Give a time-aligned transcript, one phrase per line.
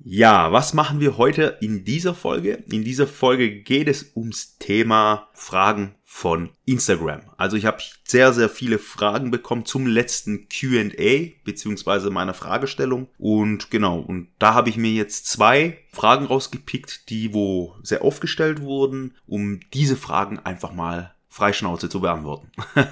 [0.00, 2.62] Ja, was machen wir heute in dieser Folge?
[2.70, 7.22] In dieser Folge geht es ums Thema Fragen von Instagram.
[7.36, 13.08] Also ich habe sehr, sehr viele Fragen bekommen zum letzten QA beziehungsweise meiner Fragestellung.
[13.18, 18.20] Und genau, und da habe ich mir jetzt zwei Fragen rausgepickt, die wo sehr oft
[18.20, 22.50] gestellt wurden, um diese Fragen einfach mal freischnauze zu beantworten.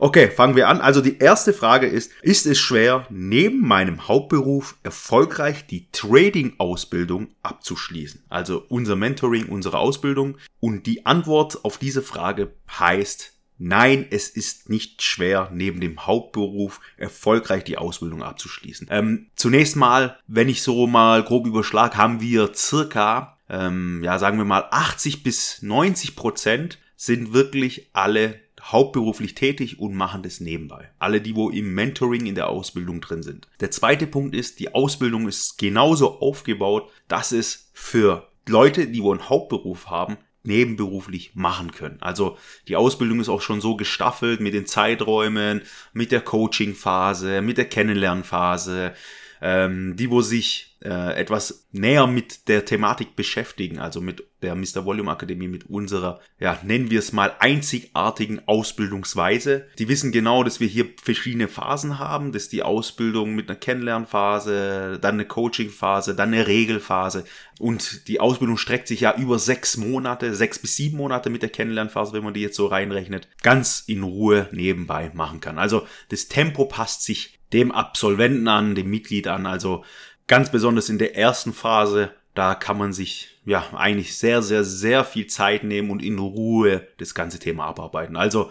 [0.00, 0.80] Okay, fangen wir an.
[0.80, 8.22] Also die erste Frage ist, ist es schwer, neben meinem Hauptberuf erfolgreich die Trading-Ausbildung abzuschließen?
[8.28, 10.38] Also unser Mentoring, unsere Ausbildung.
[10.60, 16.80] Und die Antwort auf diese Frage heißt, Nein, es ist nicht schwer, neben dem Hauptberuf
[16.96, 18.86] erfolgreich die Ausbildung abzuschließen.
[18.88, 24.38] Ähm, zunächst mal, wenn ich so mal grob überschlag, haben wir circa, ähm, ja, sagen
[24.38, 30.90] wir mal 80 bis 90 Prozent sind wirklich alle hauptberuflich tätig und machen das nebenbei.
[30.98, 33.46] Alle, die wo im Mentoring in der Ausbildung drin sind.
[33.60, 39.12] Der zweite Punkt ist, die Ausbildung ist genauso aufgebaut, dass es für Leute, die wo
[39.12, 41.98] einen Hauptberuf haben, nebenberuflich machen können.
[42.00, 47.58] Also die Ausbildung ist auch schon so gestaffelt mit den Zeiträumen, mit der Coaching-Phase, mit
[47.58, 48.92] der Kennenlernphase,
[49.40, 54.84] ähm, die wo sich äh, etwas näher mit der Thematik beschäftigen, also mit der Mr.
[54.84, 59.66] Volume Akademie, mit unserer, ja, nennen wir es mal einzigartigen Ausbildungsweise.
[59.78, 64.98] Die wissen genau, dass wir hier verschiedene Phasen haben, dass die Ausbildung mit einer Kennenlernphase,
[65.00, 67.24] dann eine Coachingphase, dann eine Regelphase
[67.58, 71.50] und die Ausbildung streckt sich ja über sechs Monate, sechs bis sieben Monate mit der
[71.50, 75.58] Kennenlernphase, wenn man die jetzt so reinrechnet, ganz in Ruhe nebenbei machen kann.
[75.58, 79.46] Also das Tempo passt sich dem Absolventen an, dem Mitglied an.
[79.46, 79.84] Also
[80.28, 85.04] Ganz besonders in der ersten Phase, da kann man sich ja eigentlich sehr, sehr, sehr
[85.04, 88.14] viel Zeit nehmen und in Ruhe das ganze Thema abarbeiten.
[88.14, 88.50] Also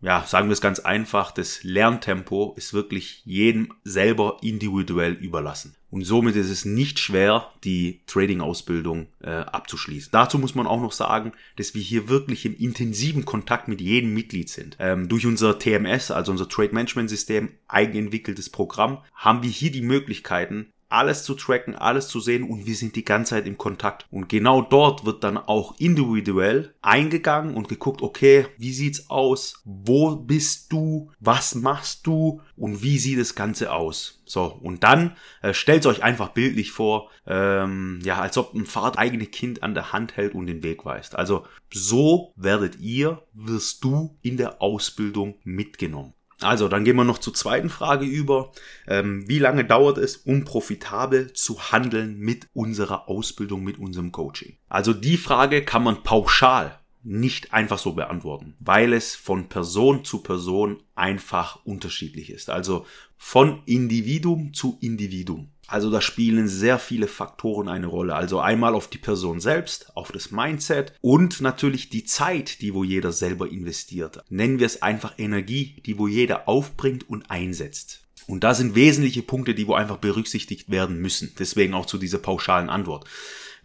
[0.00, 5.74] ja, sagen wir es ganz einfach, das Lerntempo ist wirklich jedem selber individuell überlassen.
[5.90, 10.10] Und somit ist es nicht schwer, die Trading-Ausbildung äh, abzuschließen.
[10.12, 14.14] Dazu muss man auch noch sagen, dass wir hier wirklich im intensiven Kontakt mit jedem
[14.14, 14.76] Mitglied sind.
[14.78, 19.82] Ähm, durch unser TMS, also unser Trade Management System, eigenentwickeltes Programm, haben wir hier die
[19.82, 24.06] Möglichkeiten, alles zu tracken, alles zu sehen und wir sind die ganze Zeit im Kontakt.
[24.10, 29.62] Und genau dort wird dann auch individuell eingegangen und geguckt, okay, wie sieht's aus?
[29.64, 31.10] Wo bist du?
[31.20, 32.40] Was machst du?
[32.56, 34.22] Und wie sieht das Ganze aus?
[34.24, 38.98] So, und dann äh, stellt euch einfach bildlich vor, ähm, ja, als ob ein Vater
[38.98, 41.16] eigene Kind an der Hand hält und den Weg weist.
[41.16, 46.14] Also so werdet ihr, wirst du in der Ausbildung mitgenommen.
[46.40, 48.52] Also, dann gehen wir noch zur zweiten Frage über.
[48.86, 54.56] Ähm, wie lange dauert es, um profitabel zu handeln mit unserer Ausbildung, mit unserem Coaching?
[54.68, 60.22] Also die Frage kann man pauschal nicht einfach so beantworten, weil es von Person zu
[60.22, 62.50] Person einfach unterschiedlich ist.
[62.50, 62.86] Also
[63.16, 65.50] von Individuum zu Individuum.
[65.66, 68.14] Also da spielen sehr viele Faktoren eine Rolle.
[68.14, 72.84] Also einmal auf die Person selbst, auf das Mindset und natürlich die Zeit, die wo
[72.84, 74.22] jeder selber investiert.
[74.30, 78.08] Nennen wir es einfach Energie, die wo jeder aufbringt und einsetzt.
[78.26, 81.34] Und da sind wesentliche Punkte, die wo einfach berücksichtigt werden müssen.
[81.38, 83.06] Deswegen auch zu dieser pauschalen Antwort.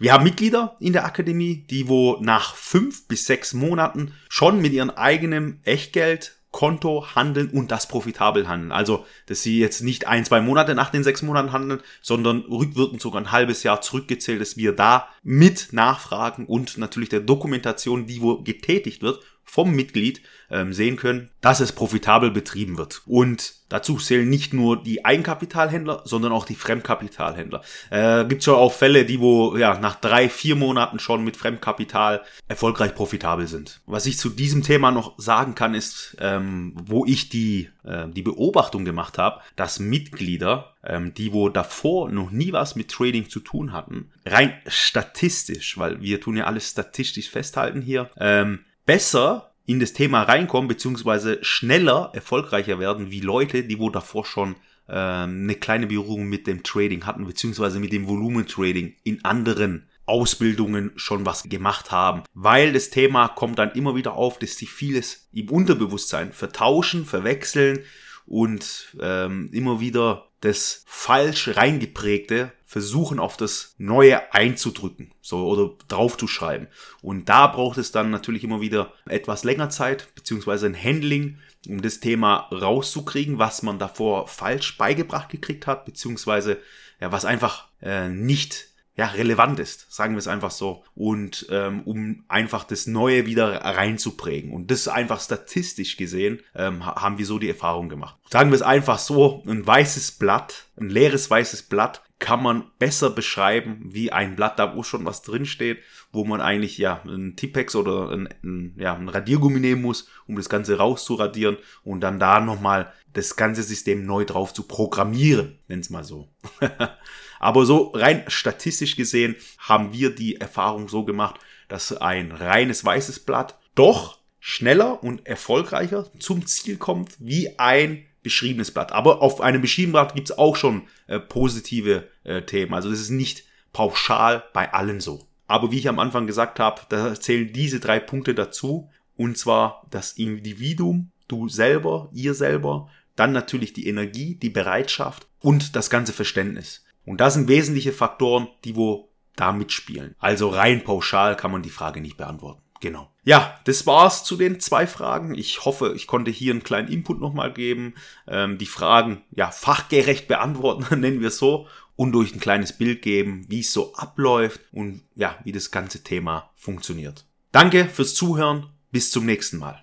[0.03, 4.73] Wir haben Mitglieder in der Akademie, die wo nach fünf bis sechs Monaten schon mit
[4.73, 8.73] ihrem eigenen Echtgeld Konto handeln und das profitabel handeln.
[8.73, 13.01] Also, dass sie jetzt nicht ein, zwei Monate nach den sechs Monaten handeln, sondern rückwirkend
[13.01, 18.21] sogar ein halbes Jahr zurückgezählt, dass wir da mit nachfragen und natürlich der Dokumentation, die
[18.21, 23.01] wo getätigt wird, vom Mitglied ähm, sehen können, dass es profitabel betrieben wird.
[23.05, 27.61] Und dazu zählen nicht nur die Eigenkapitalhändler, sondern auch die Fremdkapitalhändler.
[27.89, 32.21] Äh, gibt schon auch Fälle, die wo ja nach drei, vier Monaten schon mit Fremdkapital
[32.47, 33.81] erfolgreich profitabel sind.
[33.85, 38.21] Was ich zu diesem Thema noch sagen kann, ist, ähm, wo ich die äh, die
[38.21, 43.39] Beobachtung gemacht habe, dass Mitglieder, ähm, die wo davor noch nie was mit Trading zu
[43.39, 49.79] tun hatten, rein statistisch, weil wir tun ja alles statistisch festhalten hier, ähm, besser in
[49.79, 54.55] das Thema reinkommen, beziehungsweise schneller erfolgreicher werden, wie Leute, die wo davor schon
[54.89, 60.91] ähm, eine kleine Berührung mit dem Trading hatten, beziehungsweise mit dem Volumentrading in anderen Ausbildungen
[60.97, 62.23] schon was gemacht haben.
[62.33, 67.79] Weil das Thema kommt dann immer wieder auf, dass sie vieles im Unterbewusstsein vertauschen, verwechseln
[68.25, 76.67] und ähm, immer wieder das falsch reingeprägte versuchen auf das Neue einzudrücken, so oder draufzuschreiben.
[77.03, 81.37] Und da braucht es dann natürlich immer wieder etwas länger Zeit, beziehungsweise ein Handling,
[81.67, 86.57] um das Thema rauszukriegen, was man davor falsch beigebracht gekriegt hat, beziehungsweise
[86.99, 91.81] ja, was einfach äh, nicht ja, relevant ist, sagen wir es einfach so, und ähm,
[91.81, 94.51] um einfach das Neue wieder reinzuprägen.
[94.51, 98.15] Und das einfach statistisch gesehen ähm, haben wir so die Erfahrung gemacht.
[98.29, 103.09] Sagen wir es einfach so, ein weißes Blatt, ein leeres weißes Blatt kann man besser
[103.09, 105.79] beschreiben wie ein Blatt, da wo schon was drinsteht,
[106.13, 110.37] wo man eigentlich ja ein Tipex oder ein, ein, ja, ein Radiergummi nehmen muss, um
[110.37, 115.89] das Ganze rauszuradieren und dann da nochmal das ganze System neu drauf zu programmieren, nenn's
[115.89, 116.29] mal so.
[117.43, 123.19] Aber so rein statistisch gesehen haben wir die Erfahrung so gemacht, dass ein reines weißes
[123.19, 128.93] Blatt doch schneller und erfolgreicher zum Ziel kommt wie ein beschriebenes Blatt.
[128.93, 132.73] Aber auf einem beschriebenen Blatt gibt es auch schon äh, positive äh, Themen.
[132.73, 133.43] Also das ist nicht
[133.73, 135.27] pauschal bei allen so.
[135.45, 138.89] Aber wie ich am Anfang gesagt habe, da zählen diese drei Punkte dazu.
[139.17, 145.75] Und zwar das Individuum, du selber, ihr selber, dann natürlich die Energie, die Bereitschaft und
[145.75, 146.85] das ganze Verständnis.
[147.05, 150.15] Und das sind wesentliche Faktoren, die wo da mitspielen.
[150.19, 152.61] Also rein pauschal kann man die Frage nicht beantworten.
[152.81, 153.09] Genau.
[153.23, 155.35] Ja, das war's zu den zwei Fragen.
[155.35, 157.95] Ich hoffe, ich konnte hier einen kleinen Input nochmal geben,
[158.27, 163.01] ähm, die Fragen ja fachgerecht beantworten, nennen wir es so, und durch ein kleines Bild
[163.01, 167.25] geben, wie es so abläuft und ja, wie das ganze Thema funktioniert.
[167.51, 168.67] Danke fürs Zuhören.
[168.91, 169.82] Bis zum nächsten Mal.